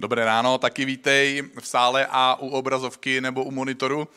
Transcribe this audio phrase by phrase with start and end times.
[0.00, 4.08] Dobré ráno, taky vítej v sále a u obrazovky nebo u monitoru.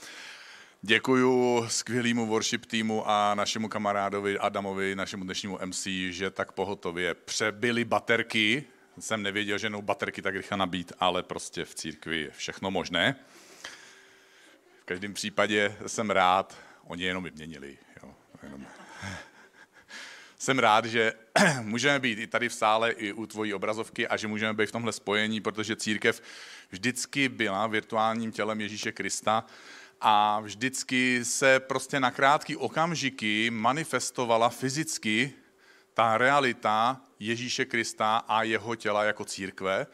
[0.82, 7.86] Děkuju skvělému worship týmu a našemu kamarádovi Adamovi, našemu dnešnímu MC, že tak pohotově přebyly
[7.86, 8.64] baterky.
[9.00, 13.16] Jsem nevěděl, že no baterky tak rychle nabít, ale prostě v církvi je všechno možné.
[14.82, 16.58] V každém případě jsem rád,
[16.88, 17.78] oni jenom vyměnili.
[18.04, 18.66] Jo, jenom
[20.44, 21.14] jsem rád, že
[21.62, 24.72] můžeme být i tady v sále, i u tvojí obrazovky a že můžeme být v
[24.72, 26.22] tomhle spojení, protože církev
[26.70, 29.46] vždycky byla virtuálním tělem Ježíše Krista
[30.02, 35.34] a vždycky se prostě na krátký okamžiky manifestovala fyzicky
[35.94, 39.88] ta realita Ježíše Krista a jeho těla jako církve.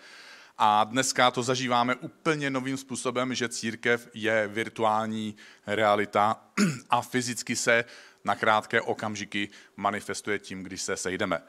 [0.57, 5.35] A dneska to zažíváme úplně novým způsobem, že církev je virtuální
[5.67, 6.41] realita
[6.89, 7.85] a fyzicky se
[8.23, 11.41] na krátké okamžiky manifestuje tím, když se sejdeme.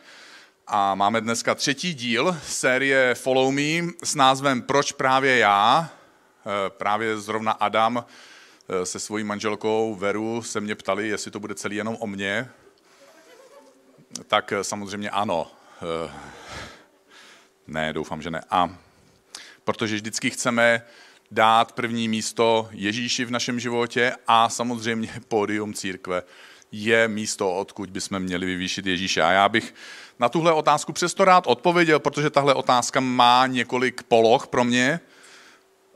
[0.66, 5.90] A máme dneska třetí díl série Follow Me s názvem Proč právě já?
[6.46, 8.04] Eh, právě zrovna Adam
[8.68, 12.50] eh, se svojí manželkou Veru se mě ptali, jestli to bude celý jenom o mně.
[14.26, 15.50] Tak eh, samozřejmě ano.
[17.66, 18.44] Ne, doufám, že ne.
[18.50, 18.76] A
[19.64, 20.82] protože vždycky chceme
[21.30, 26.22] dát první místo Ježíši v našem životě a samozřejmě pódium církve
[26.72, 29.22] je místo, odkud bychom měli vyvýšit Ježíše.
[29.22, 29.74] A já bych
[30.18, 35.00] na tuhle otázku přesto rád odpověděl, protože tahle otázka má několik poloh pro mě.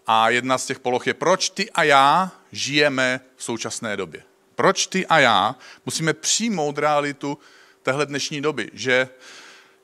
[0.06, 4.22] A jedna z těch poloh je, proč ty a já žijeme v současné době.
[4.54, 7.38] Proč ty a já musíme přijmout realitu
[7.82, 9.08] téhle dnešní doby, že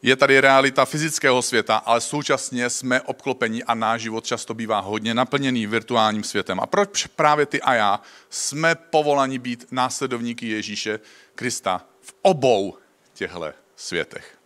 [0.02, 5.14] je tady realita fyzického světa, ale současně jsme obklopeni a náš život často bývá hodně
[5.14, 6.60] naplněný virtuálním světem.
[6.60, 8.00] A proč právě ty a já
[8.30, 11.00] jsme povolani být následovníky Ježíše
[11.34, 12.76] Krista v obou
[13.14, 14.38] těchto světech?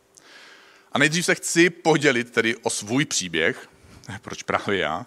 [0.92, 3.68] A nejdřív se chci podělit tedy o svůj příběh,
[4.22, 5.06] proč právě já.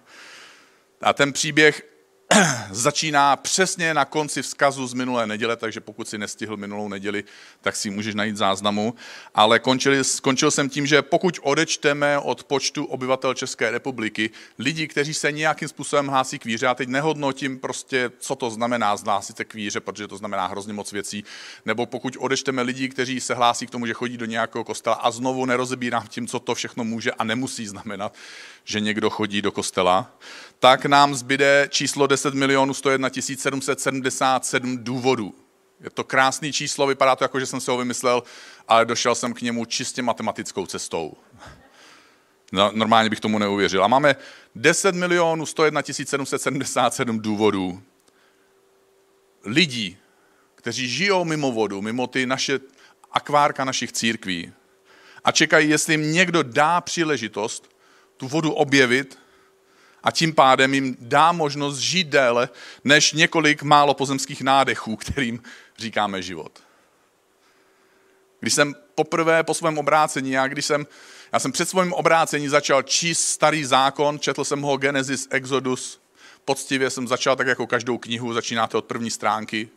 [1.01, 1.96] A ten příběh
[2.71, 7.23] začíná přesně na konci vzkazu z minulé neděle, takže pokud si nestihl minulou neděli,
[7.61, 8.95] tak si můžeš najít záznamu.
[9.35, 14.29] Ale končil, skončil jsem tím, že pokud odečteme od počtu obyvatel České republiky
[14.59, 18.97] lidi, kteří se nějakým způsobem hlásí k víře, já teď nehodnotím prostě, co to znamená
[18.97, 21.23] zhlásit se k víře, protože to znamená hrozně moc věcí,
[21.65, 25.11] nebo pokud odečteme lidi, kteří se hlásí k tomu, že chodí do nějakého kostela a
[25.11, 28.15] znovu nerozebírám tím, co to všechno může a nemusí znamenat,
[28.63, 30.17] že někdo chodí do kostela,
[30.59, 35.35] tak nám zbyde číslo 10 milionů 101 777 důvodů.
[35.84, 38.23] Je to krásný číslo, vypadá to jako, že jsem se ho vymyslel,
[38.68, 41.13] ale došel jsem k němu čistě matematickou cestou.
[42.51, 43.84] No, normálně bych tomu neuvěřil.
[43.84, 44.16] A máme
[44.56, 47.81] 10 milionů 101 777 důvodů
[49.45, 49.97] lidí,
[50.56, 52.59] kteří žijou mimo vodu, mimo ty naše
[53.12, 54.53] akvárka našich církví
[55.24, 57.69] a čekají, jestli jim někdo dá příležitost
[58.18, 59.19] tu vodu objevit
[60.03, 62.49] a tím pádem jim dá možnost žít déle
[62.83, 65.43] než několik málo pozemských nádechů, kterým
[65.77, 66.59] říkáme život.
[68.39, 70.87] Když jsem poprvé po svém obrácení, já, když jsem,
[71.33, 76.01] já jsem před svým obrácením začal číst starý zákon, četl jsem ho Genesis, Exodus,
[76.45, 79.69] poctivě jsem začal tak jako každou knihu, začínáte od první stránky.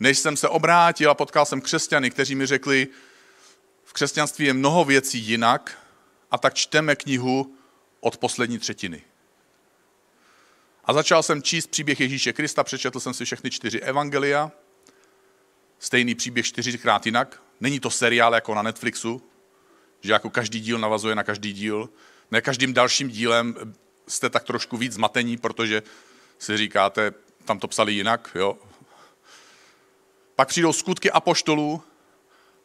[0.00, 2.88] Než jsem se obrátil a potkal jsem křesťany, kteří mi řekli,
[3.84, 5.78] v křesťanství je mnoho věcí jinak
[6.30, 7.54] a tak čteme knihu
[8.00, 9.02] od poslední třetiny.
[10.86, 14.52] A začal jsem číst příběh Ježíše Krista, přečetl jsem si všechny čtyři evangelia,
[15.78, 17.42] stejný příběh čtyřikrát jinak.
[17.60, 19.22] Není to seriál jako na Netflixu,
[20.00, 21.88] že jako každý díl navazuje na každý díl.
[22.30, 23.74] Ne každým dalším dílem
[24.08, 25.82] jste tak trošku víc zmatení, protože
[26.38, 27.12] si říkáte,
[27.44, 28.58] tam to psali jinak, jo.
[30.36, 31.82] Pak přijdou skutky apoštolů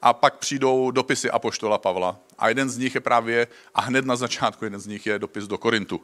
[0.01, 2.19] a pak přijdou dopisy apoštola Pavla.
[2.38, 5.47] A jeden z nich je právě, a hned na začátku jeden z nich je dopis
[5.47, 6.01] do Korintu.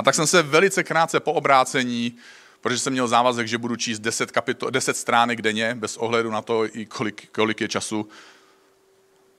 [0.00, 2.16] A tak jsem se velice krátce po obrácení,
[2.60, 6.42] protože jsem měl závazek, že budu číst 10, kapito- 10 stránek denně, bez ohledu na
[6.42, 8.08] to, i kolik, kolik je času,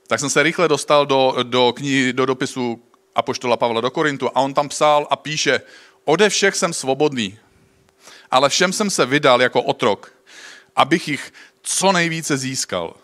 [0.07, 2.83] tak jsem se rychle dostal do, do, knihy, do dopisu
[3.15, 5.61] Apoštola Pavla do Korintu a on tam psal a píše,
[6.05, 7.39] ode všech jsem svobodný,
[8.31, 10.13] ale všem jsem se vydal jako otrok,
[10.75, 12.95] abych jich co nejvíce získal.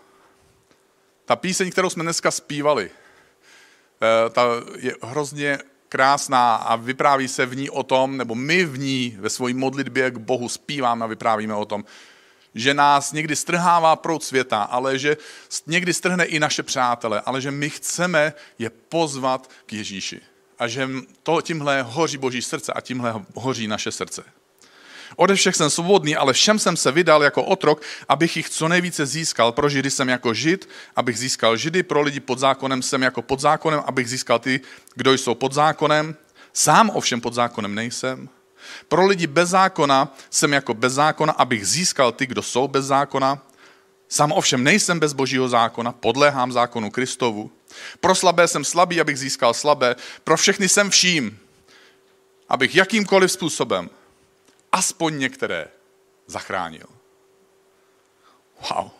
[1.24, 4.46] Ta píseň, kterou jsme dneska zpívali, eh, ta
[4.76, 5.58] je hrozně
[5.88, 10.10] krásná a vypráví se v ní o tom, nebo my v ní ve své modlitbě
[10.10, 11.84] k Bohu zpíváme a vyprávíme o tom,
[12.54, 15.16] že nás někdy strhává proud světa, ale že
[15.66, 20.20] někdy strhne i naše přátele, ale že my chceme je pozvat k Ježíši.
[20.58, 20.88] A že
[21.22, 24.24] to tímhle hoří Boží srdce a tímhle hoří naše srdce.
[25.16, 29.06] Ode všech jsem svobodný, ale všem jsem se vydal jako otrok, abych jich co nejvíce
[29.06, 29.52] získal.
[29.52, 33.40] Pro židy jsem jako žid, abych získal židy, pro lidi pod zákonem jsem jako pod
[33.40, 34.60] zákonem, abych získal ty,
[34.94, 36.16] kdo jsou pod zákonem.
[36.52, 38.28] Sám ovšem pod zákonem nejsem.
[38.88, 43.42] Pro lidi bez zákona jsem jako bez zákona, abych získal ty, kdo jsou bez zákona.
[44.08, 47.50] Sám ovšem nejsem bez božího zákona, podléhám zákonu Kristovu.
[48.00, 49.96] Pro slabé jsem slabý, abych získal slabé.
[50.24, 51.38] Pro všechny jsem vším,
[52.48, 53.90] abych jakýmkoliv způsobem
[54.72, 55.68] aspoň některé
[56.26, 56.86] zachránil.
[58.70, 58.90] Wow.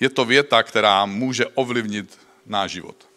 [0.00, 3.08] Je to věta, která může ovlivnit náš život.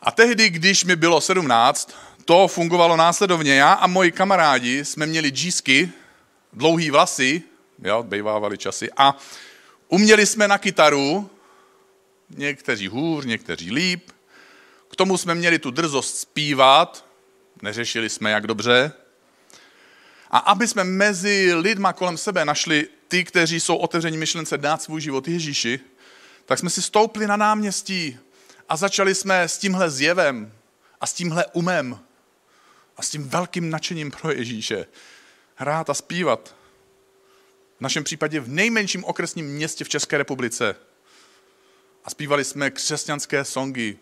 [0.00, 3.54] A tehdy, když mi bylo 17, to fungovalo následovně.
[3.54, 5.92] Já a moji kamarádi jsme měli džísky,
[6.52, 7.42] dlouhý vlasy,
[7.78, 9.16] jo, bejvávali časy, a
[9.88, 11.30] uměli jsme na kytaru,
[12.30, 14.10] někteří hůř, někteří líp.
[14.90, 17.03] K tomu jsme měli tu drzost zpívat,
[17.64, 18.92] neřešili jsme jak dobře.
[20.30, 25.00] A aby jsme mezi lidma kolem sebe našli ty, kteří jsou otevření myšlence dát svůj
[25.00, 25.80] život Ježíši,
[26.46, 28.18] tak jsme si stoupli na náměstí
[28.68, 30.52] a začali jsme s tímhle zjevem
[31.00, 31.98] a s tímhle umem
[32.96, 34.86] a s tím velkým nadšením pro Ježíše
[35.54, 36.56] hrát a zpívat.
[37.78, 40.76] V našem případě v nejmenším okresním městě v České republice.
[42.04, 43.98] A zpívali jsme křesťanské songy.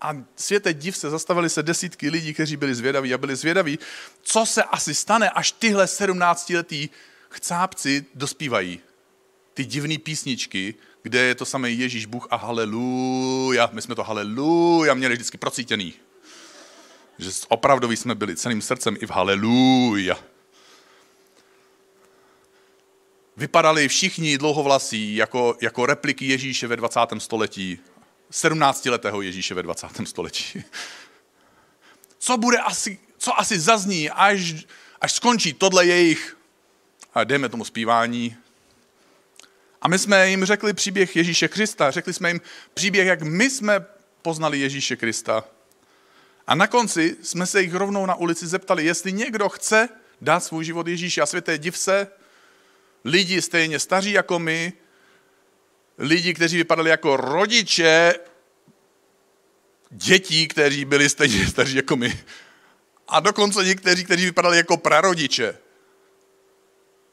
[0.00, 3.78] A světe div se, zastavili se desítky lidí, kteří byli zvědaví a byli zvědaví,
[4.22, 6.90] co se asi stane, až tyhle sedmnáctiletí
[7.28, 8.80] chcápci dospívají.
[9.54, 13.70] Ty divné písničky, kde je to samé Ježíš Bůh a haleluja.
[13.72, 15.94] My jsme to haleluja měli vždycky procítěný.
[17.18, 20.18] Že opravdu jsme byli celým srdcem i v haleluja.
[23.36, 27.00] Vypadali všichni dlouhovlasí jako, jako repliky Ježíše ve 20.
[27.18, 27.78] století.
[28.32, 29.86] 17-letého Ježíše ve 20.
[30.04, 30.64] století.
[32.18, 34.54] Co bude asi, co asi zazní, až,
[35.00, 36.36] až skončí tohle jejich,
[37.14, 38.36] a dejme tomu zpívání.
[39.82, 42.40] A my jsme jim řekli příběh Ježíše Krista, řekli jsme jim
[42.74, 43.86] příběh, jak my jsme
[44.22, 45.44] poznali Ježíše Krista.
[46.46, 49.88] A na konci jsme se jich rovnou na ulici zeptali, jestli někdo chce
[50.20, 51.20] dát svůj život Ježíši.
[51.20, 52.06] A světé div se,
[53.04, 54.72] lidi stejně staří jako my,
[55.98, 58.14] lidi, kteří vypadali jako rodiče
[59.90, 62.20] dětí, kteří byli stejně staří jako my.
[63.08, 65.58] A dokonce někteří, kteří vypadali jako prarodiče.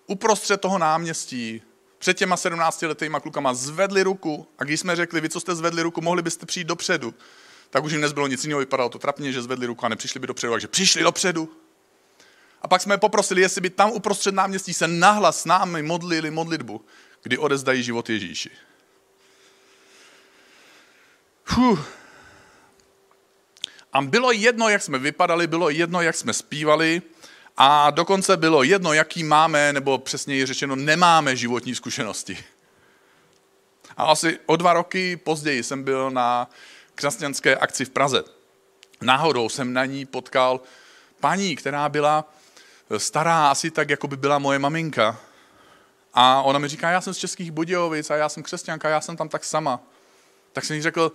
[0.07, 1.61] Uprostřed toho náměstí,
[1.97, 5.81] před těma 17 letýma klukama, zvedli ruku a když jsme řekli, vy, co jste zvedli
[5.81, 7.13] ruku, mohli byste přijít dopředu,
[7.69, 10.27] tak už jim nezbylo nic jiného, vypadalo to trapně, že zvedli ruku a nepřišli by
[10.27, 11.49] dopředu, takže přišli dopředu.
[12.61, 16.85] A pak jsme poprosili, jestli by tam uprostřed náměstí se nahlas s námi modlili modlitbu,
[17.23, 18.51] kdy odezdají život Ježíši.
[21.45, 21.87] Fuh.
[23.93, 27.01] A bylo jedno, jak jsme vypadali, bylo jedno, jak jsme zpívali
[27.57, 32.37] a dokonce bylo jedno, jaký máme, nebo přesněji řečeno, nemáme životní zkušenosti.
[33.97, 36.49] A asi o dva roky později jsem byl na
[36.95, 38.23] křesťanské akci v Praze.
[39.01, 40.59] Náhodou jsem na ní potkal
[41.19, 42.33] paní, která byla
[42.97, 45.19] stará asi tak, jako by byla moje maminka.
[46.13, 49.17] A ona mi říká, já jsem z Českých Budějovic a já jsem křesťanka, já jsem
[49.17, 49.79] tam tak sama.
[50.55, 51.11] Tak jsem jí řekl,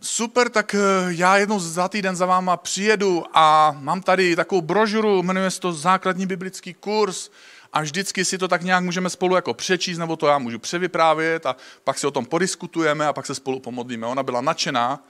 [0.00, 5.22] super, tak eh, já jednou za týden za váma přijedu a mám tady takovou brožuru,
[5.22, 7.30] jmenuje se to Základní biblický kurz
[7.72, 11.46] a vždycky si to tak nějak můžeme spolu jako přečíst, nebo to já můžu převyprávět
[11.46, 14.06] a pak si o tom podiskutujeme a pak se spolu pomodlíme.
[14.06, 15.04] Ona byla nadšená,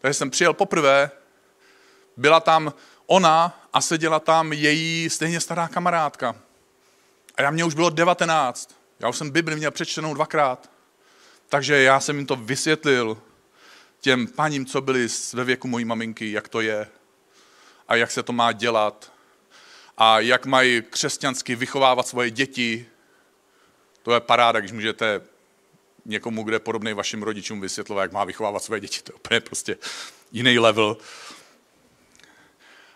[0.00, 1.10] takže jsem přijel poprvé,
[2.16, 2.72] byla tam
[3.06, 6.36] ona a seděla tam její stejně stará kamarádka.
[7.36, 8.74] A já mě už bylo 19.
[9.00, 10.73] Já už jsem Bibli měl přečtenou dvakrát.
[11.48, 13.18] Takže já jsem jim to vysvětlil,
[14.00, 16.88] těm paním, co byli ve věku mojí maminky, jak to je
[17.88, 19.12] a jak se to má dělat
[19.98, 22.86] a jak mají křesťansky vychovávat svoje děti.
[24.02, 25.20] To je paráda, když můžete
[26.04, 29.02] někomu, kde je podobný vašim rodičům, vysvětlovat, jak má vychovávat své děti.
[29.02, 29.76] To je úplně prostě
[30.32, 30.96] jiný level.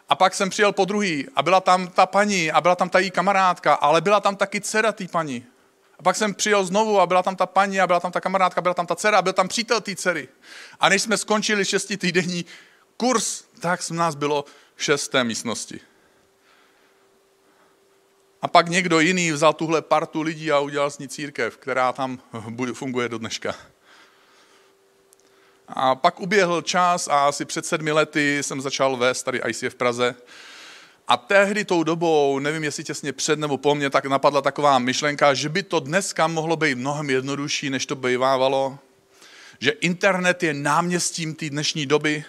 [0.08, 2.98] A pak jsem přijel po druhý a byla tam ta paní a byla tam ta
[2.98, 5.46] její kamarádka, ale byla tam taky dcera té paní.
[5.98, 8.60] A pak jsem přijel znovu a byla tam ta paní a byla tam ta kamarádka,
[8.60, 10.28] byla tam ta dcera a byl tam přítel té dcery.
[10.80, 12.44] A než jsme skončili šestitýdenní
[12.96, 14.44] kurz, tak z nás bylo
[14.76, 15.80] šesté místnosti.
[18.42, 22.18] A pak někdo jiný vzal tuhle partu lidí a udělal z ní církev, která tam
[22.72, 23.54] funguje do dneška.
[25.68, 29.74] A pak uběhl čas a asi před sedmi lety jsem začal vést tady ICF v
[29.74, 30.14] Praze.
[31.08, 35.34] A tehdy tou dobou, nevím jestli těsně před nebo po mně, tak napadla taková myšlenka,
[35.34, 38.78] že by to dneska mohlo být mnohem jednodušší, než to bývávalo.
[39.60, 42.24] Že internet je náměstím té dnešní doby,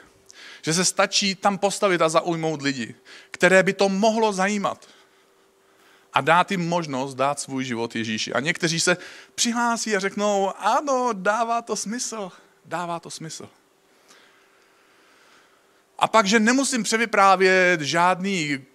[0.62, 2.96] Že se stačí tam postavit a zaujmout lidi,
[3.32, 4.88] které by to mohlo zajímat.
[6.14, 8.34] A dát jim možnost dát svůj život Ježíši.
[8.34, 8.98] A někteří se
[9.36, 12.32] přihlásí a řeknou, ano, dává to smysl,
[12.66, 13.50] dává to smysl.
[16.00, 18.66] A pak, že nemusím převyprávět žádný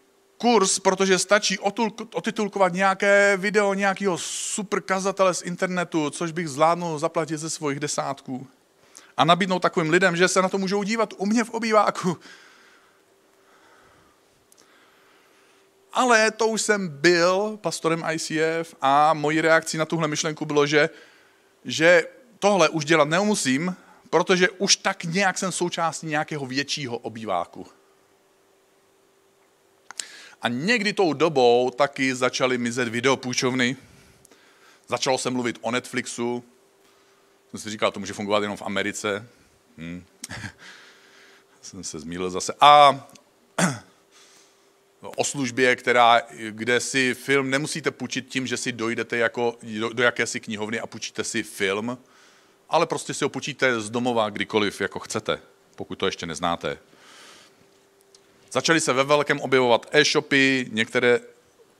[0.44, 1.58] kurz, protože stačí
[2.14, 8.46] otitulkovat nějaké video nějakého super kazatele z internetu, což bych zvládnul zaplatit ze svých desátků.
[9.16, 12.18] A nabídnout takovým lidem, že se na to můžou dívat u mě v obýváku.
[15.92, 20.90] Ale to už jsem byl pastorem ICF a mojí reakcí na tuhle myšlenku bylo, že,
[21.64, 22.06] že
[22.38, 23.76] tohle už dělat nemusím,
[24.10, 27.66] protože už tak nějak jsem součástí nějakého většího obýváku.
[30.44, 33.76] A někdy tou dobou taky začaly mizet videopůjčovny.
[34.88, 36.44] Začalo se mluvit o Netflixu.
[37.50, 39.28] Jsem si říkal, to může fungovat jenom v Americe.
[39.78, 40.04] Hm.
[41.62, 42.54] jsem se zmílil zase.
[42.60, 43.06] A
[45.00, 50.02] o službě, která, kde si film nemusíte půjčit tím, že si dojdete jako, do, do
[50.02, 51.98] jakési knihovny a půjčíte si film,
[52.68, 55.40] ale prostě si ho půjčíte z domova kdykoliv, jako chcete,
[55.76, 56.78] pokud to ještě neznáte.
[58.54, 61.20] Začaly se ve velkém objevovat e-shopy, některé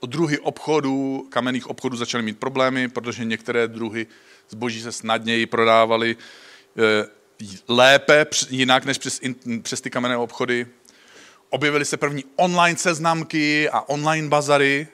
[0.07, 4.07] druhy obchodů, kamenných obchodů začaly mít problémy, protože některé druhy
[4.49, 6.17] zboží se snadněji prodávaly
[6.77, 7.07] eh,
[7.69, 9.21] lépe, jinak než přes,
[9.63, 10.67] přes ty kamenné obchody.
[11.51, 14.89] Objevily se první online seznamky a online bazary.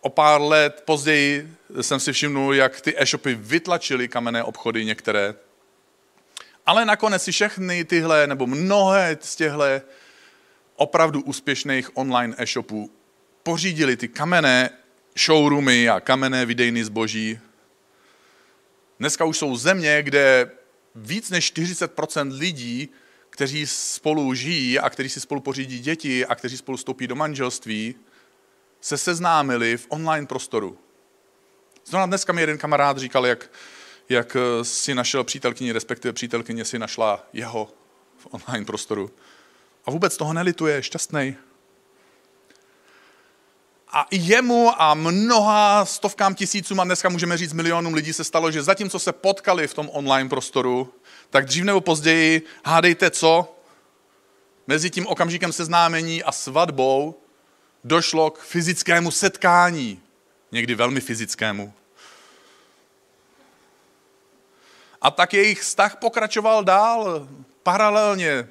[0.00, 5.34] O pár let později jsem si všimnul, jak ty e-shopy vytlačily kamenné obchody některé.
[6.70, 9.62] Ale nakonec si všechny tyhle, nebo mnohé z těchto
[10.76, 12.90] opravdu úspěšných online e-shopů
[13.42, 14.70] pořídili ty kamenné
[15.18, 17.38] showroomy a kamenné videjny zboží.
[18.98, 20.50] Dneska už jsou země, kde
[20.94, 22.88] víc než 40% lidí,
[23.30, 27.94] kteří spolu žijí a kteří si spolu pořídí děti a kteří spolu stoupí do manželství,
[28.80, 30.78] se seznámili v online prostoru.
[31.86, 33.50] Zrovna dneska mi jeden kamarád říkal, jak,
[34.10, 37.68] jak si našel přítelkyni, respektive přítelkyně si našla jeho
[38.18, 39.10] v online prostoru.
[39.84, 41.36] A vůbec toho nelituje, je šťastný.
[43.88, 48.50] A i jemu a mnoha stovkám tisícům a dneska můžeme říct milionům lidí se stalo,
[48.50, 50.94] že zatímco se potkali v tom online prostoru,
[51.30, 53.56] tak dřív nebo později, hádejte co,
[54.66, 57.14] mezi tím okamžikem seznámení a svatbou
[57.84, 60.00] došlo k fyzickému setkání,
[60.52, 61.72] někdy velmi fyzickému.
[65.00, 67.28] A tak jejich vztah pokračoval dál,
[67.62, 68.48] paralelně.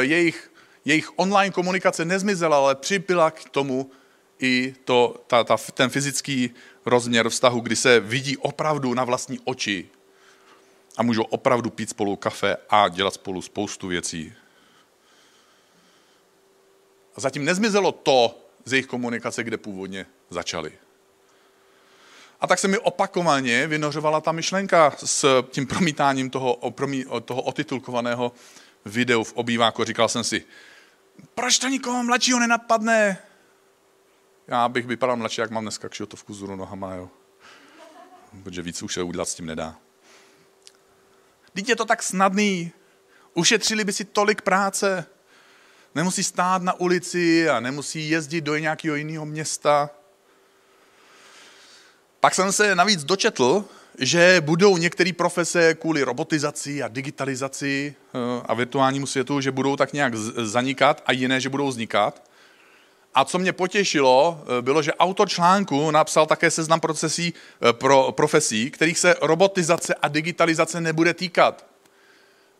[0.00, 0.52] Jejich,
[0.84, 3.90] jejich online komunikace nezmizela, ale přibyla k tomu
[4.38, 6.50] i to, ta, ta, ten fyzický
[6.86, 9.88] rozměr vztahu, kdy se vidí opravdu na vlastní oči
[10.96, 14.32] a můžou opravdu pít spolu kafe a dělat spolu spoustu věcí.
[17.16, 20.72] A zatím nezmizelo to z jejich komunikace, kde původně začali.
[22.42, 26.58] A tak se mi opakovaně vynořovala ta myšlenka s tím promítáním toho,
[27.24, 28.32] toho otitulkovaného
[28.84, 29.84] videu v obýváku.
[29.84, 30.44] Říkal jsem si,
[31.34, 33.18] proč to nikoho mladšího nenapadne?
[34.48, 37.10] Já bych vypadal mladší, jak mám dneska kšiotovku zuru nohama, jo.
[38.42, 39.76] Protože víc už se udělat s tím nedá.
[41.52, 42.72] Teď je to tak snadný.
[43.34, 45.06] Ušetřili by si tolik práce.
[45.94, 49.90] Nemusí stát na ulici a nemusí jezdit do nějakého jiného města.
[52.22, 53.64] Pak jsem se navíc dočetl,
[53.98, 59.92] že budou některé profese kvůli robotizaci a digitalizaci eh, a virtuálnímu světu, že budou tak
[59.92, 62.22] nějak zanikat a jiné, že budou vznikat.
[63.14, 67.34] A co mě potěšilo, eh, bylo, že autor článku napsal také seznam procesí,
[67.68, 71.66] eh, pro, profesí, kterých se robotizace a digitalizace nebude týkat.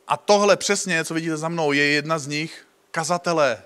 [0.09, 3.63] A tohle přesně, co vidíte za mnou, je jedna z nich, kazatelé.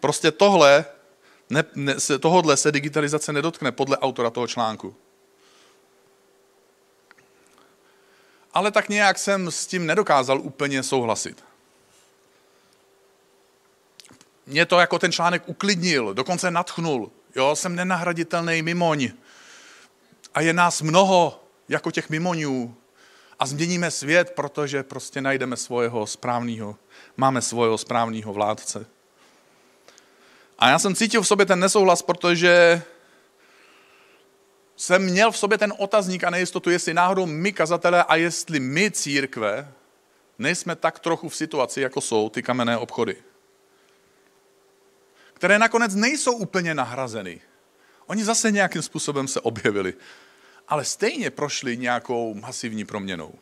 [0.00, 0.84] Prostě tohle,
[1.52, 4.94] ne, ne, tohodle se digitalizace nedotkne podle autora toho článku.
[8.54, 11.44] Ale tak nějak jsem s tím nedokázal úplně souhlasit
[14.46, 17.10] mě to jako ten článek uklidnil, dokonce natchnul.
[17.36, 19.10] Jo, jsem nenahraditelný mimoň.
[20.34, 22.76] A je nás mnoho jako těch mimoňů.
[23.38, 26.76] A změníme svět, protože prostě najdeme svého správného,
[27.16, 28.86] máme svého správného vládce.
[30.62, 32.82] A já jsem cítil v sobě ten nesouhlas, protože
[34.76, 38.90] jsem měl v sobě ten otazník a nejistotu, jestli náhodou my kazatelé a jestli my
[38.90, 39.72] církve
[40.38, 43.16] nejsme tak trochu v situaci, jako jsou ty kamenné obchody
[45.42, 47.40] které nakonec nejsou úplně nahrazeny.
[48.06, 49.94] Oni zase nějakým způsobem se objevili,
[50.68, 53.34] ale stejně prošli nějakou masivní proměnou.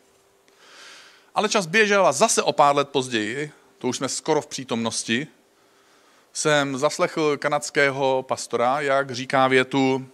[1.35, 5.27] Ale čas běžel a zase o pár let později, to už jsme skoro v přítomnosti,
[6.33, 10.05] jsem zaslechl kanadského pastora, jak říká větu,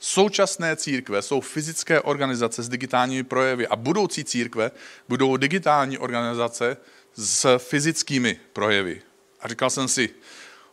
[0.00, 4.70] současné církve jsou fyzické organizace s digitálními projevy a budoucí církve
[5.08, 6.76] budou digitální organizace
[7.14, 9.02] s fyzickými projevy.
[9.40, 10.10] A říkal jsem si,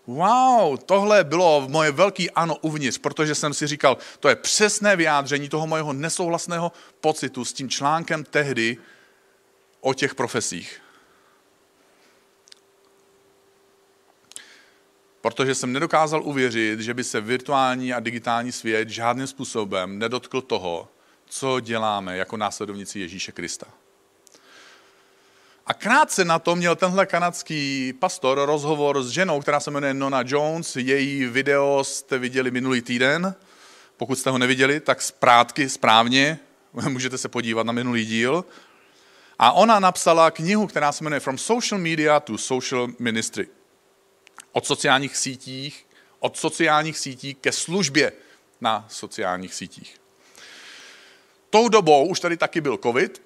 [0.07, 5.49] wow, tohle bylo moje velký ano uvnitř, protože jsem si říkal, to je přesné vyjádření
[5.49, 6.71] toho mojeho nesouhlasného
[7.01, 8.77] pocitu s tím článkem tehdy
[9.81, 10.81] o těch profesích.
[15.25, 20.87] Protože jsem nedokázal uvěřit, že by se virtuální a digitální svět žádným způsobem nedotkl toho,
[21.25, 23.65] co děláme jako následovníci Ježíše Krista.
[25.65, 30.23] A krátce na to měl tenhle kanadský pastor rozhovor s ženou, která se jmenuje Nona
[30.25, 30.75] Jones.
[30.75, 33.35] Její video jste viděli minulý týden.
[33.97, 36.39] Pokud jste ho neviděli, tak zprátky správně,
[36.89, 38.45] můžete se podívat na minulý díl.
[39.39, 43.47] A ona napsala knihu, která se jmenuje From Social Media to Social Ministry.
[44.55, 45.85] Od sociálních sítích,
[46.19, 48.11] od sociálních sítí ke službě
[48.61, 50.01] na sociálních sítích.
[51.49, 53.21] Tou dobou už tady taky byl covid,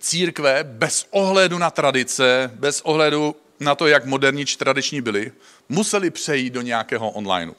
[0.00, 5.32] církve bez ohledu na tradice, bez ohledu na to, jak moderní či tradiční byli,
[5.68, 7.54] museli přejít do nějakého onlineu.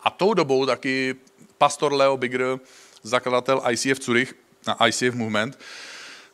[0.00, 1.14] A tou dobou taky
[1.58, 2.58] pastor Leo Bigger,
[3.02, 4.34] zakladatel ICF Zurich,
[4.66, 5.58] na ICF Movement,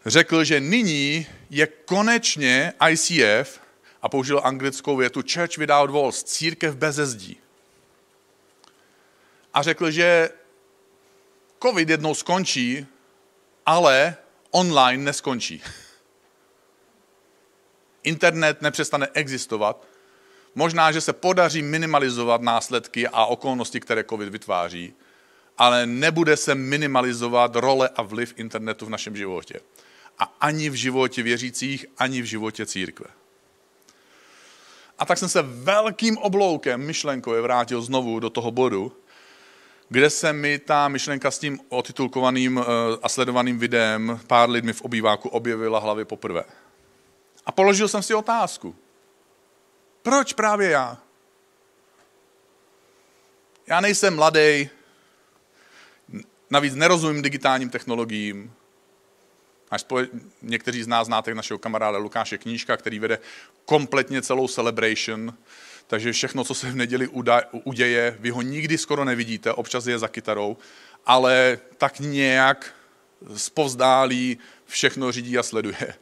[0.07, 3.64] řekl, že nyní je konečně ICF,
[4.05, 7.37] a použil anglickou větu Church without walls, církev bez zdí.
[9.55, 10.31] A řekl, že
[11.63, 12.87] covid jednou skončí,
[13.67, 14.17] ale
[14.51, 15.63] online neskončí.
[18.03, 19.87] Internet nepřestane existovat.
[20.55, 24.95] Možná, že se podaří minimalizovat následky a okolnosti, které COVID vytváří,
[25.59, 29.61] ale nebude se minimalizovat role a vliv internetu v našem životě.
[30.19, 33.24] A ani v životě věřících, ani v životě církve.
[34.99, 38.93] A tak jsem se velkým obloukem myšlenkově vrátil znovu do toho bodu,
[39.89, 42.65] kde se mi ta myšlenka s tím otitulkovaným eh,
[43.03, 46.45] a sledovaným videem pár lidmi v obýváku objevila hlavy poprvé.
[47.47, 48.75] A položil jsem si otázku.
[50.03, 50.99] Proč právě já?
[53.67, 54.69] Já nejsem mladý,
[56.51, 58.53] navíc nerozumím digitálním technologiím.
[59.75, 60.07] Až spole...
[60.43, 63.19] někteří z nás znáte našeho kamaráda Lukáše Knížka, který vede
[63.65, 65.35] kompletně celou celebration
[65.87, 67.09] takže všechno, co se v neděli
[67.65, 70.57] uděje, vy ho nikdy skoro nevidíte, občas je za kytarou,
[71.07, 72.75] ale tak nějak
[73.37, 75.95] zpovzdálí všechno řídí a sleduje.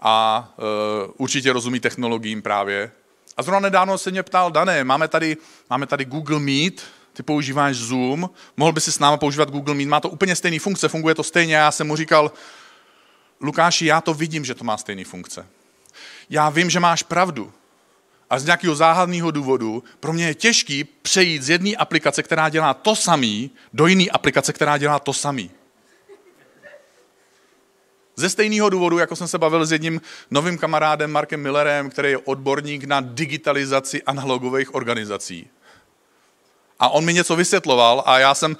[0.00, 2.90] A uh, určitě rozumí technologiím právě.
[3.36, 5.36] A zrovna nedávno se mě ptal, Dané, máme tady,
[5.70, 6.82] máme tady Google Meet,
[7.12, 10.58] ty používáš Zoom, mohl by si s náma používat Google Meet, má to úplně stejný
[10.58, 11.54] funkce, funguje to stejně.
[11.54, 12.32] Já jsem mu říkal,
[13.40, 15.46] Lukáši, já to vidím, že to má stejný funkce.
[16.30, 17.52] Já vím, že máš pravdu
[18.30, 22.74] a z nějakého záhadného důvodu pro mě je těžký přejít z jedné aplikace, která dělá
[22.74, 25.50] to samý, do jiné aplikace, která dělá to samý.
[28.16, 32.18] Ze stejného důvodu, jako jsem se bavil s jedním novým kamarádem Markem Millerem, který je
[32.18, 35.50] odborník na digitalizaci analogových organizací.
[36.78, 38.56] A on mi něco vysvětloval a já jsem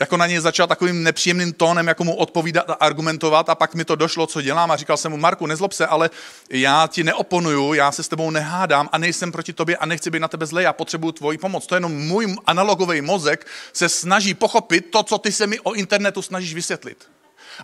[0.00, 3.84] jako na něj začal takovým nepříjemným tónem, jako mu odpovídat a argumentovat a pak mi
[3.84, 6.10] to došlo, co dělám a říkal jsem mu, Marku, nezlob se, ale
[6.50, 10.18] já ti neoponuju, já se s tebou nehádám a nejsem proti tobě a nechci být
[10.18, 11.66] na tebe zlej, já potřebuju tvoji pomoc.
[11.66, 15.72] To je jenom můj analogový mozek se snaží pochopit to, co ty se mi o
[15.72, 17.08] internetu snažíš vysvětlit.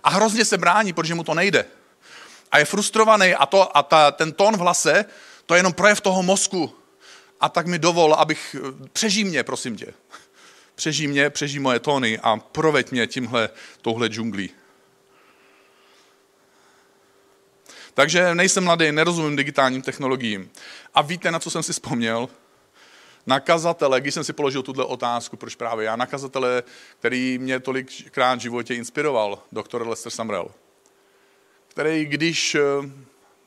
[0.03, 1.65] A hrozně se brání, protože mu to nejde.
[2.51, 5.05] A je frustrovaný a, to, a ta, ten tón v hlase,
[5.45, 6.75] to je jenom projev toho mozku.
[7.39, 8.55] A tak mi dovol, abych,
[8.93, 9.93] přežij mě, prosím tě
[10.77, 13.49] přežij mě, přežij moje tóny a proveď mě tímhle,
[13.81, 14.49] touhle džunglí.
[17.93, 20.51] Takže nejsem mladý, nerozumím digitálním technologiím.
[20.93, 22.29] A víte, na co jsem si vzpomněl?
[23.25, 26.63] Na kazatele, když jsem si položil tuhle otázku, proč právě já, na kazatele,
[26.99, 30.51] který mě tolikrát v životě inspiroval, doktor Lester Samrel,
[31.67, 32.61] který, když eh,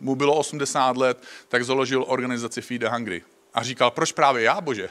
[0.00, 3.22] mu bylo 80 let, tak založil organizaci Feed the Hungry.
[3.54, 4.88] A říkal, proč právě já, bože?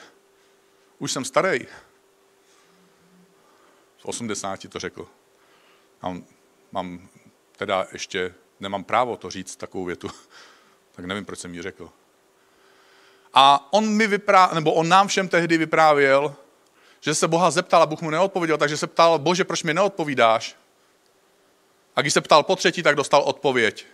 [0.99, 1.67] Už jsem starý,
[3.99, 5.07] v 80 to řekl.
[6.01, 6.25] Mám,
[6.71, 7.09] mám
[7.57, 10.09] teda ještě, nemám právo to říct takovou větu,
[10.91, 11.89] tak nevím, proč jsem ji řekl.
[13.33, 16.35] A on mi vyprá, nebo on nám všem tehdy vyprávěl,
[16.99, 20.55] že se Boha zeptal a Bůh mu neodpověděl, takže se ptal, bože, proč mi neodpovídáš?
[21.95, 23.85] A když se ptal po třetí, tak dostal odpověď.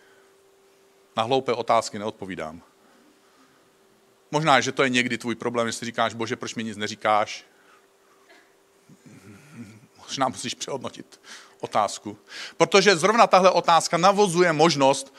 [1.18, 2.62] Na hloupé otázky neodpovídám.
[4.32, 7.46] Možná, že to je někdy tvůj problém, jestli říkáš, bože, proč mi nic neříkáš?
[10.08, 11.20] Možná musíš přehodnotit
[11.60, 12.18] otázku.
[12.58, 15.14] Protože zrovna tahle otázka navozuje možnost,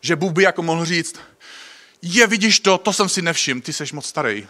[0.00, 1.16] že Bůh by jako mohl říct,
[2.02, 4.48] je, vidíš to, to jsem si nevšiml, ty jsi moc starý.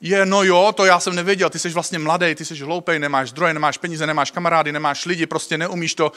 [0.00, 3.30] Je, no jo, to já jsem nevěděl, ty jsi vlastně mladý, ty jsi hloupej, nemáš
[3.30, 6.12] zdroje, nemáš peníze, nemáš kamarády, nemáš lidi, prostě neumíš to,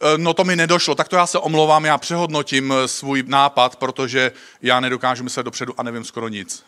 [0.00, 3.76] eh, no to mi nedošlo, tak to já se omlouvám, já přehodnotím eh, svůj nápad,
[3.76, 6.64] protože já nedokážu myslet dopředu a nevím skoro nic.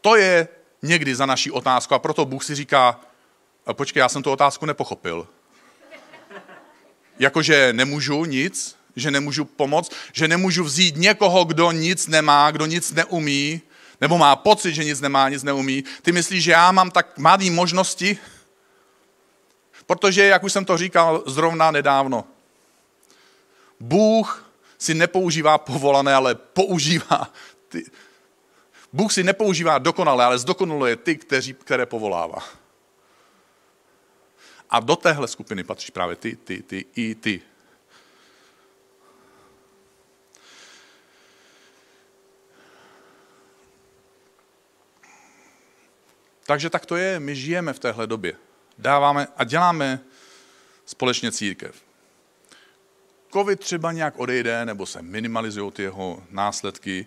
[0.00, 0.48] To je
[0.82, 3.00] někdy za naší otázku a proto Bůh si říká,
[3.72, 5.28] počkej, já jsem tu otázku nepochopil.
[7.18, 12.92] Jakože nemůžu nic, že nemůžu pomoct, že nemůžu vzít někoho, kdo nic nemá, kdo nic
[12.92, 13.60] neumí,
[14.00, 15.84] nebo má pocit, že nic nemá, nic neumí.
[16.02, 18.18] Ty myslíš, že já mám tak malé možnosti?
[19.86, 22.24] Protože, jak už jsem to říkal zrovna nedávno,
[23.80, 27.30] Bůh si nepoužívá povolané, ale používá
[27.68, 27.84] ty.
[28.92, 32.38] Bůh si nepoužívá dokonale, ale zdokonaluje ty, kteří, které povolává.
[34.72, 37.40] A do téhle skupiny patříš právě ty, ty, ty i ty.
[46.46, 48.34] Takže tak to je, my žijeme v téhle době.
[48.78, 50.00] Dáváme a děláme
[50.86, 51.82] společně církev.
[53.32, 57.06] Covid třeba nějak odejde, nebo se minimalizují ty jeho následky,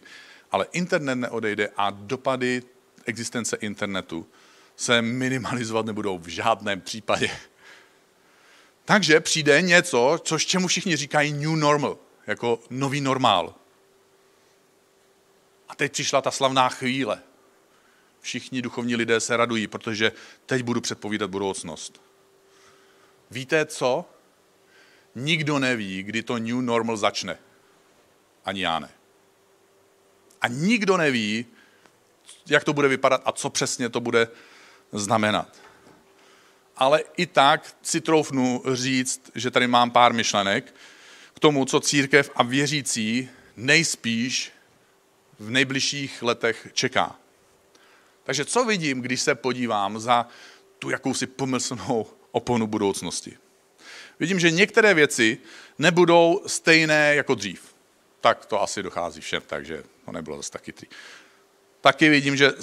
[0.51, 2.63] ale internet neodejde a dopady
[3.06, 4.28] existence internetu
[4.75, 7.30] se minimalizovat nebudou v žádném případě.
[8.86, 13.56] Takže přijde něco, což čemu všichni říkají new normal, jako nový normál.
[15.69, 17.21] A teď přišla ta slavná chvíle.
[18.19, 20.12] Všichni duchovní lidé se radují, protože
[20.45, 22.02] teď budu předpovídat budoucnost.
[23.32, 24.06] Víte co?
[25.15, 27.38] Nikdo neví, kdy to new normal začne.
[28.45, 28.89] Ani já ne.
[30.41, 31.45] A nikdo neví,
[32.48, 34.28] jak to bude vypadat a co přesně to bude
[34.91, 35.64] znamenat.
[36.77, 40.75] Ale i tak si troufnu říct, že tady mám pár myšlenek
[41.33, 44.51] k tomu, co církev a věřící nejspíš
[45.39, 47.15] v nejbližších letech čeká.
[48.23, 50.27] Takže co vidím, když se podívám za
[50.79, 53.38] tu jakousi pomyslnou oponu budoucnosti?
[54.19, 55.38] Vidím, že některé věci
[55.79, 57.75] nebudou stejné jako dřív.
[58.21, 60.88] Tak to asi dochází všem, takže to nebylo zase taky tři.
[61.81, 62.53] Taky vidím, že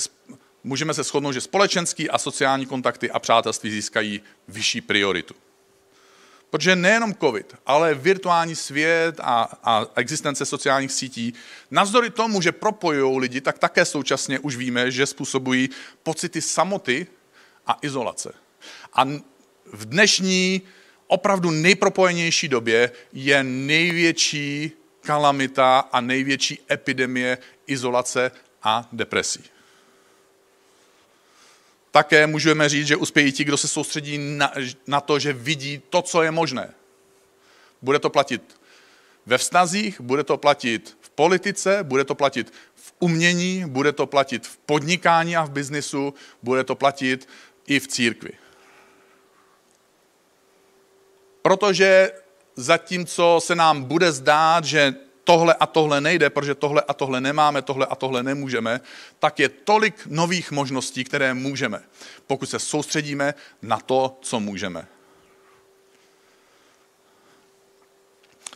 [0.64, 5.34] můžeme se shodnout, že společenský a sociální kontakty a přátelství získají vyšší prioritu.
[6.50, 11.34] Protože nejenom COVID, ale virtuální svět a, a existence sociálních sítí,
[11.70, 15.70] navzdory tomu, že propojují lidi, tak také současně už víme, že způsobují
[16.02, 17.06] pocity samoty
[17.66, 18.34] a izolace.
[18.92, 19.04] A
[19.72, 20.62] v dnešní
[21.06, 28.30] opravdu nejpropojenější době je největší kalamita a největší epidemie izolace
[28.62, 29.51] a depresí.
[31.92, 34.52] Také můžeme říct, že uspějí ti, kdo se soustředí na,
[34.86, 36.74] na to, že vidí to, co je možné.
[37.82, 38.60] Bude to platit
[39.26, 44.46] ve vztazích, bude to platit v politice, bude to platit v umění, bude to platit
[44.46, 47.28] v podnikání a v biznisu, bude to platit
[47.66, 48.32] i v církvi.
[51.42, 52.12] Protože
[52.56, 54.94] zatímco se nám bude zdát, že
[55.24, 58.80] tohle a tohle nejde, protože tohle a tohle nemáme, tohle a tohle nemůžeme,
[59.18, 61.82] tak je tolik nových možností, které můžeme,
[62.26, 64.86] pokud se soustředíme na to, co můžeme.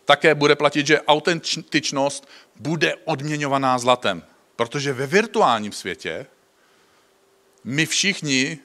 [0.04, 4.22] Také bude platit, že autentičnost bude odměňovaná zlatem,
[4.56, 6.26] protože ve virtuálním světě
[7.64, 8.58] my všichni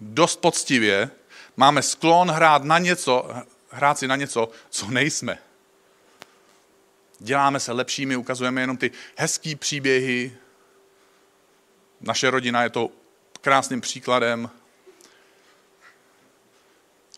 [0.00, 1.10] dost poctivě
[1.56, 3.30] máme sklon hrát na něco,
[3.70, 5.38] hrát si na něco, co nejsme.
[7.18, 10.36] Děláme se lepšími, ukazujeme jenom ty hezký příběhy.
[12.00, 12.90] Naše rodina je to
[13.40, 14.50] krásným příkladem.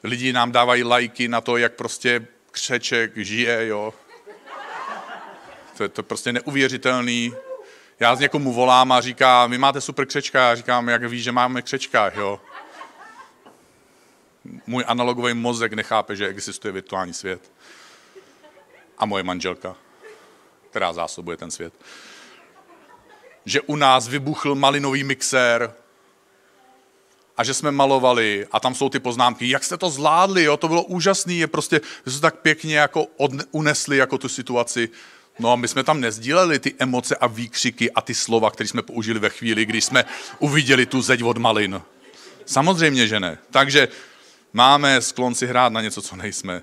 [0.05, 3.95] Lidi nám dávají lajky na to, jak prostě křeček žije, jo.
[5.77, 7.33] To je to prostě neuvěřitelný.
[8.01, 10.49] Já z někomu volám a říká, vy máte super křečka.
[10.49, 12.41] Já říkám, jak víš, že máme křečka, jo.
[14.67, 17.53] Můj analogový mozek nechápe, že existuje virtuální svět.
[18.99, 19.77] A moje manželka
[20.71, 21.75] která zásobuje ten svět.
[23.45, 25.75] Že u nás vybuchl malinový mixér
[27.37, 30.69] a že jsme malovali a tam jsou ty poznámky, jak jste to zvládli, jo, to
[30.69, 34.89] bylo úžasný, je prostě, že se tak pěkně jako odne, unesli jako tu situaci.
[35.39, 38.83] No a my jsme tam nezdíleli ty emoce a výkřiky a ty slova, které jsme
[38.83, 40.05] použili ve chvíli, když jsme
[40.39, 41.83] uviděli tu zeď od malin.
[42.47, 43.39] Samozřejmě, že ne.
[43.51, 43.89] Takže
[44.53, 46.63] máme sklon si hrát na něco, co nejsme.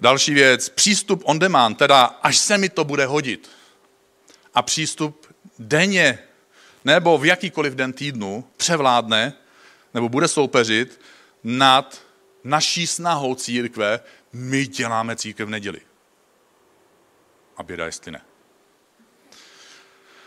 [0.00, 3.50] Další věc, přístup on demand, teda až se mi to bude hodit.
[4.54, 6.18] A přístup denně
[6.84, 9.32] nebo v jakýkoliv den týdnu převládne
[9.94, 11.00] nebo bude soupeřit
[11.44, 12.02] nad
[12.44, 14.00] naší snahou církve,
[14.32, 15.80] my děláme církev v neděli.
[17.56, 18.20] A běda, jestli ne.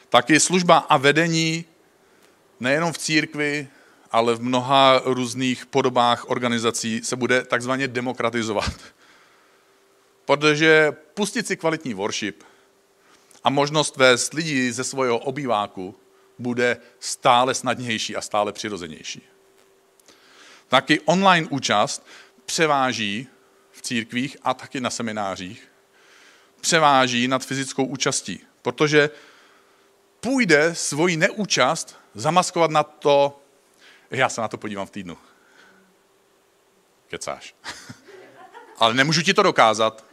[0.10, 1.66] Taky služba a vedení
[2.60, 3.68] nejenom v církvi,
[4.12, 8.74] ale v mnoha různých podobách organizací se bude takzvaně demokratizovat.
[10.32, 12.44] Protože pustit si kvalitní worship
[13.44, 15.96] a možnost vést lidi ze svého obýváku
[16.40, 19.22] bude stále snadnější a stále přirozenější.
[20.68, 22.08] Taky online účast
[22.46, 23.28] převáží
[23.72, 25.68] v církvích a taky na seminářích,
[26.62, 29.10] převáží nad fyzickou účastí, protože
[30.20, 33.42] půjde svoji neúčast zamaskovat na to,
[34.12, 35.18] já se na to podívám v týdnu.
[37.08, 37.56] Kecáš.
[38.78, 40.11] Ale nemůžu ti to dokázat.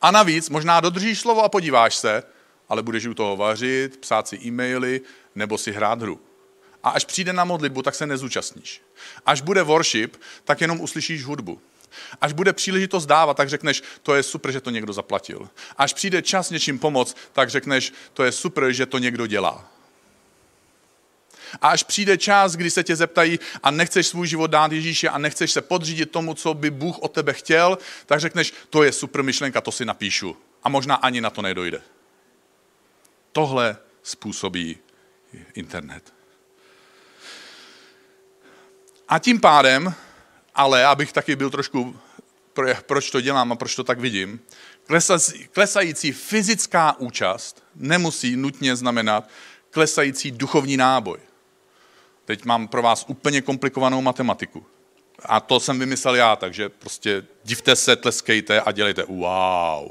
[0.00, 2.22] A navíc možná dodržíš slovo a podíváš se,
[2.68, 5.00] ale budeš u toho vařit, psát si e-maily
[5.34, 6.20] nebo si hrát hru.
[6.82, 8.82] A až přijde na modlitbu, tak se nezúčastníš.
[9.26, 11.60] Až bude worship, tak jenom uslyšíš hudbu.
[12.20, 15.48] Až bude příležitost dávat, tak řekneš, to je super, že to někdo zaplatil.
[15.76, 19.69] Až přijde čas něčím pomoct, tak řekneš, to je super, že to někdo dělá.
[21.62, 25.18] A až přijde čas, kdy se tě zeptají a nechceš svůj život dát Ježíši a
[25.18, 29.22] nechceš se podřídit tomu, co by Bůh od tebe chtěl, tak řekneš, to je super
[29.22, 30.36] myšlenka, to si napíšu.
[30.62, 31.82] A možná ani na to nedojde.
[33.32, 34.78] Tohle způsobí
[35.54, 36.12] internet.
[39.08, 39.94] A tím pádem,
[40.54, 41.96] ale abych taky byl trošku,
[42.86, 44.40] proč to dělám a proč to tak vidím,
[45.52, 49.28] klesající fyzická účast nemusí nutně znamenat
[49.70, 51.18] klesající duchovní náboj.
[52.30, 54.66] Teď mám pro vás úplně komplikovanou matematiku.
[55.24, 59.90] A to jsem vymyslel já, takže prostě divte se, tleskejte a dělejte wow.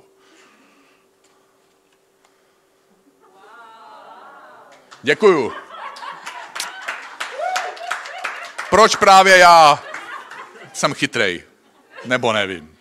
[5.01, 5.53] Děkuju.
[8.69, 9.83] Proč právě já
[10.73, 11.43] jsem chytrej?
[12.05, 12.78] Nebo nevím.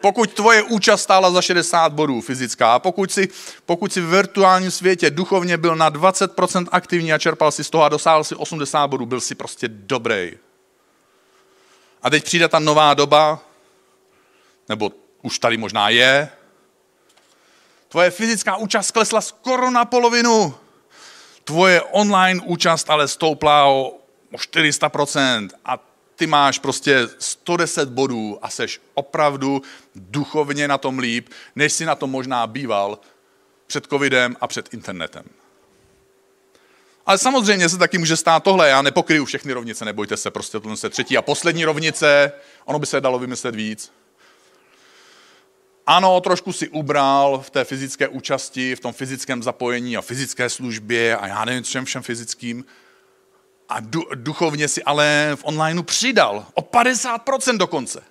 [0.00, 3.28] Pokud tvoje účast stála za 60 bodů fyzická, pokud si,
[3.66, 7.84] pokud si v virtuálním světě duchovně byl na 20% aktivní a čerpal si z toho
[7.84, 10.32] a dosáhl si 80 bodů, byl si prostě dobrý.
[12.02, 13.40] A teď přijde ta nová doba,
[14.68, 16.28] nebo už tady možná je,
[17.88, 20.54] tvoje fyzická účast klesla skoro na polovinu.
[21.44, 23.82] Tvoje online účast ale stoupla o,
[24.32, 25.78] o 400% a
[26.16, 29.62] ty máš prostě 110 bodů a seš opravdu
[29.94, 32.98] duchovně na tom líp, než si na tom možná býval
[33.66, 35.24] před covidem a před internetem.
[37.06, 40.76] Ale samozřejmě se taky může stát tohle, já nepokryju všechny rovnice, nebojte se, prostě tohle
[40.82, 42.32] je třetí a poslední rovnice,
[42.64, 43.92] ono by se dalo vymyslet víc.
[45.86, 51.16] Ano, trošku si ubral v té fyzické účasti, v tom fyzickém zapojení a fyzické službě
[51.16, 52.64] a já nevím, čem všem fyzickým,
[53.68, 53.76] a
[54.14, 58.02] duchovně si ale v onlineu přidal o 50% dokonce.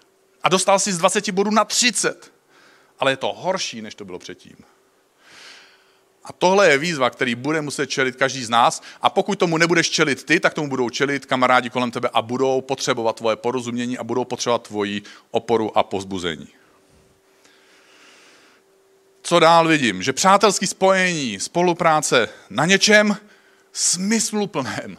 [0.44, 2.32] A dostal si z 20 bodů na 30.
[3.00, 4.56] Ale je to horší, než to bylo předtím.
[6.24, 8.82] A tohle je výzva, který bude muset čelit každý z nás.
[9.02, 12.62] A pokud tomu nebudeš čelit ty, tak tomu budou čelit kamarádi kolem tebe a budou
[12.62, 16.48] potřebovat tvoje porozumění a budou potřebovat tvoji oporu a pozbuzení.
[19.22, 20.04] Co dál vidím?
[20.04, 23.18] Že přátelský spojení, spolupráce na něčem
[23.72, 24.98] smysluplném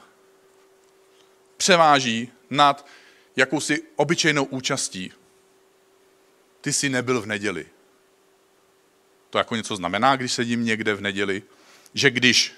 [1.56, 2.86] převáží nad
[3.36, 5.12] jakousi obyčejnou účastí.
[6.60, 7.66] Ty jsi nebyl v neděli.
[9.30, 11.42] To jako něco znamená, když sedím někde v neděli?
[11.94, 12.54] Že když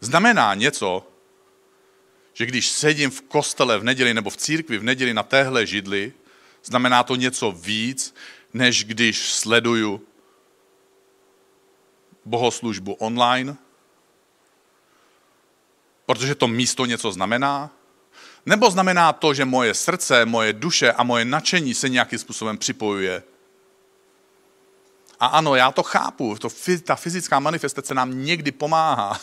[0.00, 1.06] znamená něco,
[2.32, 6.12] že když sedím v kostele v neděli nebo v církvi v neděli na téhle židli,
[6.64, 8.14] znamená to něco víc,
[8.54, 10.06] než když sleduju
[12.24, 13.56] bohoslužbu online,
[16.06, 17.70] protože to místo něco znamená,
[18.46, 23.22] nebo znamená to, že moje srdce, moje duše a moje nadšení se nějakým způsobem připojuje?
[25.20, 26.48] A ano, já to chápu, to,
[26.84, 29.20] ta fyzická manifestace nám někdy pomáhá.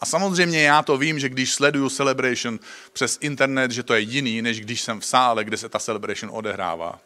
[0.00, 2.58] A samozřejmě já to vím, že když sleduju celebration
[2.92, 6.30] přes internet, že to je jiný, než když jsem v sále, kde se ta celebration
[6.34, 7.00] odehrává.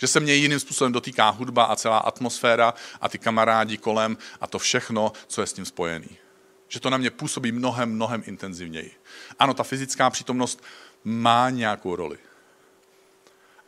[0.00, 4.46] Že se mě jiným způsobem dotýká hudba a celá atmosféra a ty kamarádi kolem a
[4.46, 6.27] to všechno, co je s tím spojený.
[6.68, 8.94] Že to na mě působí mnohem, mnohem intenzivněji.
[9.38, 10.62] Ano, ta fyzická přítomnost
[11.04, 12.18] má nějakou roli.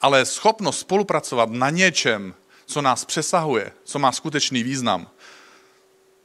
[0.00, 2.34] Ale schopnost spolupracovat na něčem,
[2.66, 5.10] co nás přesahuje, co má skutečný význam,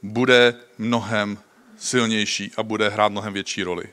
[0.02, 1.38] bude mnohem
[1.78, 3.88] silnější a bude hrát mnohem větší roli.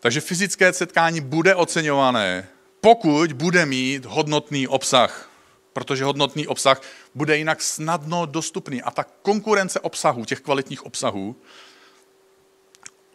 [0.00, 2.48] Takže fyzické setkání bude oceňované,
[2.80, 5.29] pokud bude mít hodnotný obsah
[5.72, 6.82] protože hodnotný obsah
[7.14, 8.82] bude jinak snadno dostupný.
[8.82, 11.36] A ta konkurence obsahů, těch kvalitních obsahů,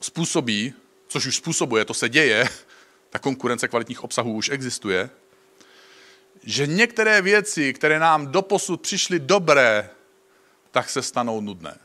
[0.01, 0.73] způsobí,
[1.07, 2.49] což už způsobuje, to se děje,
[3.09, 5.09] ta konkurence kvalitních obsahů už existuje,
[6.43, 9.89] že některé věci, které nám doposud přišly dobré,
[10.71, 11.77] tak se stanou nudné.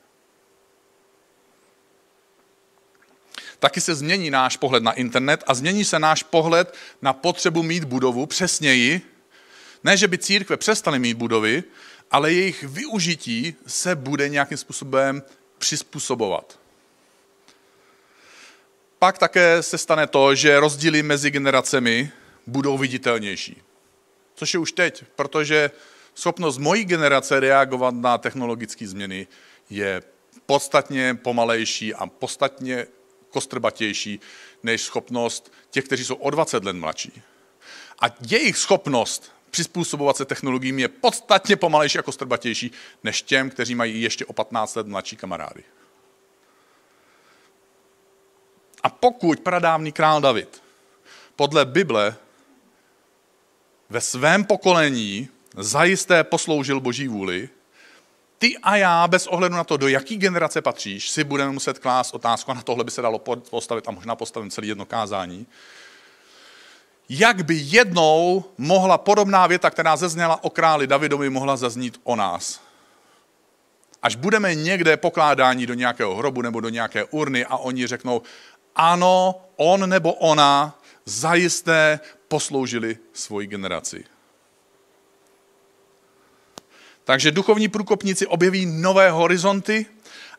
[3.58, 7.84] Taky se změní náš pohled na internet a změní se náš pohled na potřebu mít
[7.84, 9.02] budovu, přesněji,
[9.84, 11.64] ne, že by církve přestaly mít budovy,
[12.10, 15.22] ale jejich využití se bude nějakým způsobem
[15.58, 16.58] přizpůsobovat.
[18.98, 22.10] Pak také se stane to, že rozdíly mezi generacemi
[22.46, 23.62] budou viditelnější.
[24.34, 25.70] Což je už teď, protože
[26.14, 29.26] schopnost mojí generace reagovat na technologické změny
[29.70, 30.02] je
[30.46, 32.86] podstatně pomalejší a podstatně
[33.30, 34.20] kostrbatější
[34.62, 37.22] než schopnost těch, kteří jsou o 20 let mladší.
[38.02, 42.72] A jejich schopnost přizpůsobovat se technologiím je podstatně pomalejší a kostrbatější
[43.04, 45.64] než těm, kteří mají ještě o 15 let mladší kamarády.
[48.82, 50.62] A pokud pradávný král David
[51.36, 52.16] podle Bible
[53.90, 57.48] ve svém pokolení zajisté posloužil boží vůli,
[58.38, 62.14] ty a já, bez ohledu na to, do jaký generace patříš, si budeme muset klást
[62.14, 63.18] otázku, a na tohle by se dalo
[63.50, 65.46] postavit a možná postavit celý jedno kázání,
[67.12, 72.60] jak by jednou mohla podobná věta, která zezněla o králi Davidovi, mohla zaznít o nás.
[74.02, 78.22] Až budeme někde pokládání do nějakého hrobu nebo do nějaké urny a oni řeknou,
[78.76, 84.04] ano, on nebo ona zajisté posloužili svoji generaci.
[87.04, 89.86] Takže duchovní průkopníci objeví nové horizonty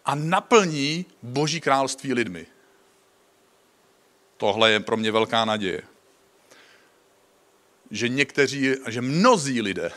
[0.06, 2.46] a naplní Boží království lidmi.
[4.38, 5.82] Tohle je pro mě velká naděje.
[7.92, 9.92] Že někteří, že mnozí lidé,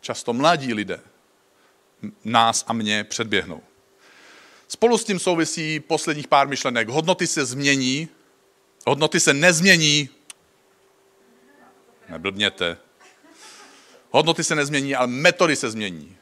[0.00, 1.00] často mladí lidé,
[2.24, 3.62] nás a mě předběhnou.
[4.68, 6.88] Spolu s tím souvisí posledních pár myšlenek.
[6.88, 8.08] Hodnoty se změní,
[8.86, 10.08] hodnoty se nezmění.
[12.08, 12.76] Neblbněte.
[14.10, 16.16] Hodnoty se nezmění, ale metody se změní.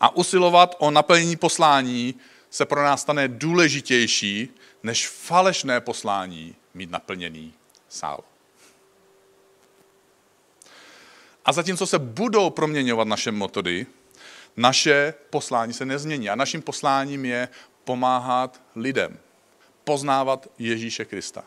[0.00, 2.14] A usilovat o naplnění poslání
[2.50, 4.48] se pro nás stane důležitější,
[4.82, 7.54] než falešné poslání mít naplněný
[7.88, 8.24] sál.
[11.44, 13.86] A zatímco se budou proměňovat naše metody,
[14.56, 16.30] naše poslání se nezmění.
[16.30, 17.48] A naším posláním je
[17.84, 19.18] pomáhat lidem,
[19.84, 21.44] poznávat Ježíše Krista.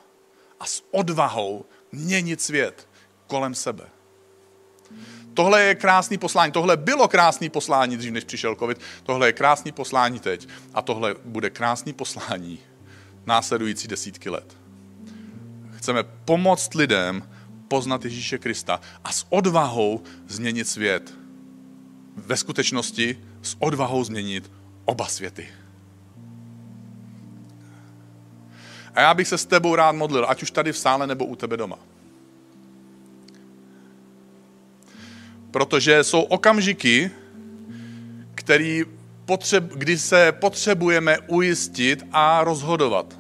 [0.60, 2.88] A s odvahou měnit svět
[3.28, 3.90] kolem sebe.
[5.34, 6.52] Tohle je krásný poslání.
[6.52, 8.82] Tohle bylo krásný poslání dřív, než přišel covid.
[9.04, 10.48] Tohle je krásný poslání teď.
[10.74, 12.60] A tohle bude krásný poslání
[13.26, 14.67] následující desítky let.
[15.88, 17.24] Chceme pomoct lidem
[17.68, 21.14] poznat Ježíše Krista a s odvahou změnit svět.
[22.16, 24.52] Ve skutečnosti s odvahou změnit
[24.86, 25.48] oba světy.
[28.94, 31.36] A já bych se s tebou rád modlil, ať už tady v sále nebo u
[31.36, 31.80] tebe doma.
[35.52, 37.12] Protože jsou okamžiky,
[38.36, 38.84] který
[39.26, 43.17] potřeb, kdy se potřebujeme ujistit a rozhodovat.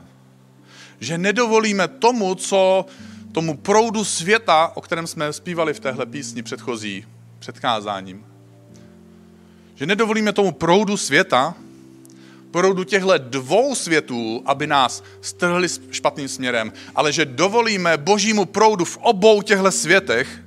[1.00, 2.86] Že nedovolíme tomu, co
[3.32, 7.06] tomu proudu světa, o kterém jsme zpívali v téhle písni předchozí,
[7.40, 8.26] předkázáním.
[9.76, 11.56] Že nedovolíme tomu proudu světa,
[12.52, 18.98] proudu těchto dvou světů, aby nás strhli špatným směrem, ale že dovolíme božímu proudu v
[18.98, 20.44] obou těchto světech,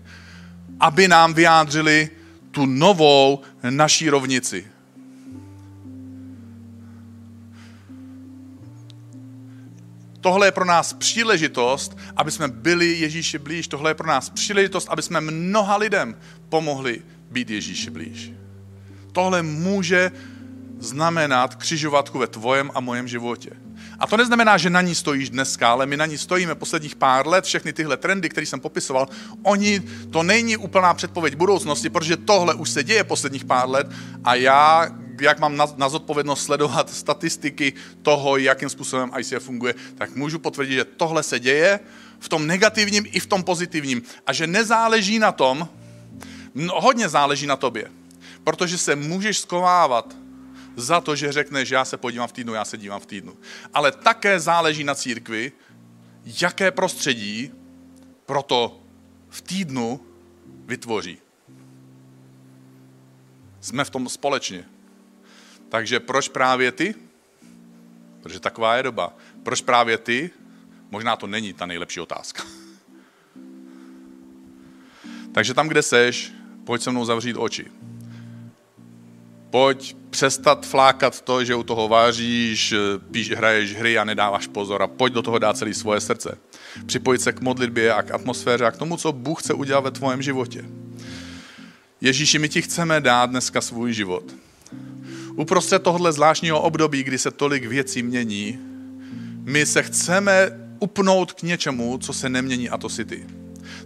[0.81, 2.11] aby nám vyjádřili
[2.51, 4.67] tu novou naší rovnici.
[10.21, 13.69] Tohle je pro nás příležitost, aby jsme byli Ježíši blíž.
[13.69, 16.17] Tohle je pro nás příležitost, aby jsme mnoha lidem
[16.49, 18.33] pomohli být Ježíši blíž.
[19.13, 20.13] Tohle může
[20.79, 23.51] znamenat křižovatku ve tvojem a mojem životě.
[23.99, 27.27] A to neznamená, že na ní stojíš dneska, ale my na ní stojíme posledních pár
[27.27, 29.09] let, všechny tyhle trendy, které jsem popisoval,
[29.43, 33.87] oni, to není úplná předpověď budoucnosti, protože tohle už se děje posledních pár let
[34.25, 34.89] a já,
[35.21, 40.75] jak mám na, na zodpovědnost sledovat statistiky toho, jakým způsobem ICF funguje, tak můžu potvrdit,
[40.75, 41.81] že tohle se děje
[42.18, 44.03] v tom negativním i v tom pozitivním.
[44.27, 45.68] A že nezáleží na tom,
[46.55, 47.91] no, hodně záleží na tobě,
[48.45, 50.16] protože se můžeš skovávat
[50.77, 53.37] za to, že řekneš, já se podívám v týdnu, já se dívám v týdnu.
[53.75, 55.53] Ale také záleží na církvi,
[56.25, 57.53] jaké prostředí
[58.27, 58.81] proto
[59.29, 60.01] v týdnu
[60.66, 61.18] vytvoří.
[63.61, 64.64] Jsme v tom společně.
[65.71, 66.95] Takže proč právě ty?
[68.23, 69.16] Protože taková je doba.
[69.43, 70.31] Proč právě ty?
[70.91, 72.43] Možná to není ta nejlepší otázka.
[75.33, 76.33] Takže tam, kde seš,
[76.64, 77.66] pojď se mnou zavřít oči.
[79.51, 82.75] Pojď přestat flákat to, že u toho váříš,
[83.11, 86.39] píš, hraješ hry a nedáváš pozor a pojď do toho dát celé svoje srdce.
[86.87, 89.91] Připojit se k modlitbě a k atmosféře a k tomu, co Bůh chce udělat ve
[89.91, 90.64] tvém životě.
[92.01, 94.25] Ježíši, my ti chceme dát dneska svůj život.
[95.41, 98.59] Uprostřed tohle zvláštního období, kdy se tolik věcí mění,
[99.45, 103.26] my se chceme upnout k něčemu, co se nemění a to si ty.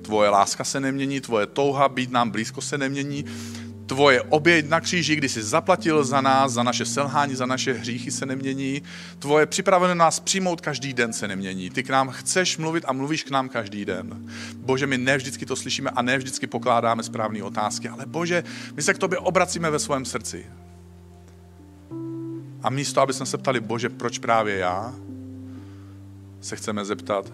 [0.02, 3.24] Tvoje láska se nemění, tvoje touha být nám blízko se nemění,
[3.86, 8.10] tvoje oběť na kříži, kdy jsi zaplatil za nás, za naše selhání, za naše hříchy
[8.10, 8.82] se nemění,
[9.18, 11.70] tvoje připravené nás přijmout každý den se nemění.
[11.70, 14.30] Ty k nám chceš mluvit a mluvíš k nám každý den.
[14.56, 18.44] Bože, my ne vždycky to slyšíme a ne vždycky pokládáme správné otázky, ale Bože,
[18.76, 20.46] my se k tobě obracíme ve svém srdci.
[22.64, 24.94] A místo, aby jsme se ptali, Bože, proč právě já,
[26.40, 27.32] se chceme zeptat,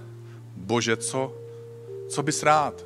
[0.57, 1.35] Bože, co,
[2.09, 2.85] co bys rád?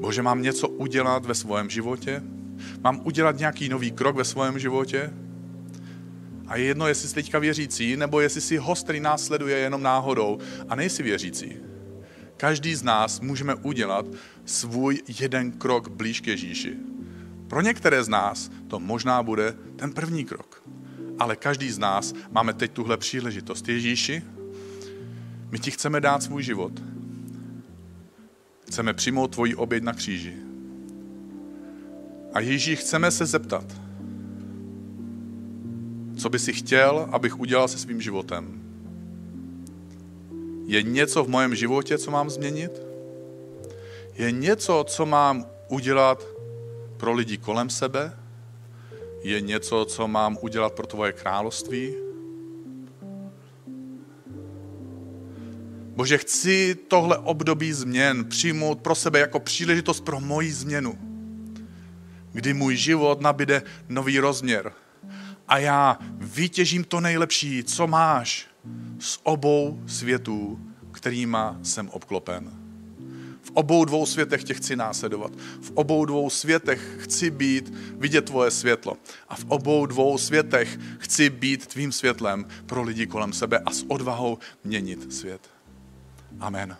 [0.00, 2.22] Bože, mám něco udělat ve svém životě?
[2.80, 5.10] Mám udělat nějaký nový krok ve svém životě?
[6.46, 9.82] A je jedno, jestli jsi teďka věřící, nebo jestli jsi host, který nás sleduje jenom
[9.82, 10.38] náhodou
[10.68, 11.56] a nejsi věřící.
[12.36, 14.06] Každý z nás můžeme udělat
[14.44, 16.76] svůj jeden krok blíž k Ježíši.
[17.52, 20.62] Pro některé z nás to možná bude ten první krok.
[21.18, 23.68] Ale každý z nás máme teď tuhle příležitost.
[23.68, 24.22] Ježíši,
[25.50, 26.72] my ti chceme dát svůj život.
[28.66, 30.36] Chceme přijmout tvoji oběť na kříži.
[32.34, 33.64] A Ježíš, chceme se zeptat,
[36.16, 38.62] co by si chtěl, abych udělal se svým životem.
[40.66, 42.82] Je něco v mém životě, co mám změnit?
[44.14, 46.31] Je něco, co mám udělat
[47.02, 48.18] pro lidi kolem sebe?
[49.22, 51.94] Je něco, co mám udělat pro tvoje království?
[55.96, 60.98] Bože, chci tohle období změn přijmout pro sebe jako příležitost pro moji změnu,
[62.32, 64.72] kdy můj život nabide nový rozměr
[65.48, 68.46] a já vytěžím to nejlepší, co máš
[68.98, 70.60] z obou světů,
[70.92, 72.61] kterýma jsem obklopen.
[73.54, 75.32] Obou dvou světech tě chci následovat.
[75.60, 78.96] V obou dvou světech chci být, vidět tvoje světlo.
[79.28, 83.84] A v obou dvou světech chci být tvým světlem pro lidi kolem sebe a s
[83.88, 85.50] odvahou měnit svět.
[86.40, 86.76] Amen.